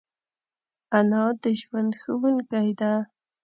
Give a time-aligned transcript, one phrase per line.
[0.97, 2.93] انا د ژوند ښوونکی ده